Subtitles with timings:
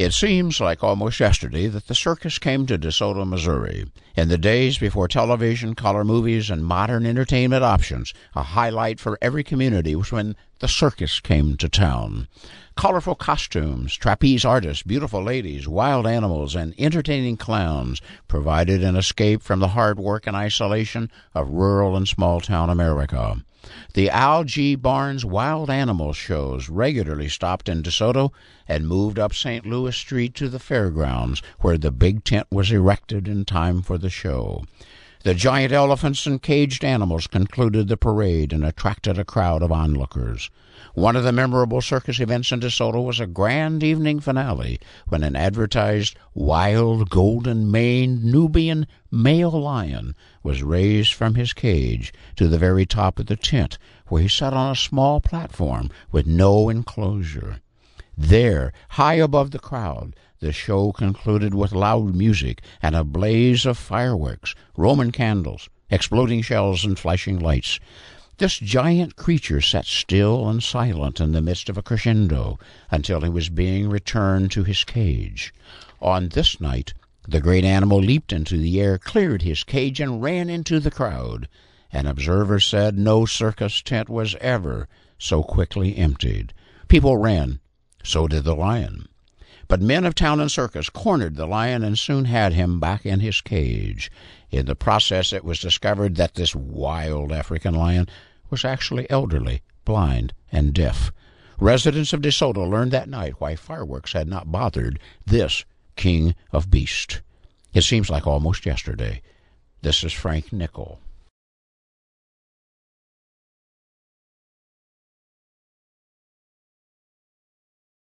[0.00, 3.84] It seems like almost yesterday that the circus came to De Soto, Missouri.
[4.16, 9.44] In the days before television, color movies, and modern entertainment options, a highlight for every
[9.44, 12.28] community was when the circus came to town.
[12.76, 19.60] Colorful costumes, trapeze artists, beautiful ladies, wild animals, and entertaining clowns provided an escape from
[19.60, 23.44] the hard work and isolation of rural and small town America.
[23.92, 24.74] The Al G.
[24.74, 28.32] Barnes Wild Animal Shows regularly stopped in De Soto
[28.66, 29.66] and moved up St.
[29.66, 34.08] Louis Street to the fairgrounds, where the big tent was erected in time for the
[34.08, 34.64] show.
[35.22, 40.48] The giant elephants and caged animals concluded the parade and attracted a crowd of onlookers.
[40.94, 45.22] One of the memorable circus events in De Soto was a grand evening finale when
[45.22, 52.56] an advertised wild, golden maned Nubian male lion was raised from his cage to the
[52.56, 53.76] very top of the tent,
[54.06, 57.60] where he sat on a small platform with no enclosure.
[58.22, 63.78] There, high above the crowd, the show concluded with loud music and a blaze of
[63.78, 67.80] fireworks, Roman candles, exploding shells, and flashing lights.
[68.36, 72.58] This giant creature sat still and silent in the midst of a crescendo
[72.90, 75.54] until he was being returned to his cage.
[76.02, 76.92] On this night,
[77.26, 81.48] the great animal leaped into the air, cleared his cage, and ran into the crowd.
[81.90, 86.52] An observer said no circus tent was ever so quickly emptied.
[86.86, 87.60] People ran.
[88.02, 89.08] So did the lion.
[89.68, 93.20] But men of town and circus cornered the lion and soon had him back in
[93.20, 94.10] his cage.
[94.50, 98.08] In the process, it was discovered that this wild African lion
[98.50, 101.12] was actually elderly, blind, and deaf.
[101.58, 106.70] Residents of De Soto learned that night why fireworks had not bothered this king of
[106.70, 107.20] beasts.
[107.72, 109.22] It seems like almost yesterday.
[109.82, 111.00] This is Frank Nickel.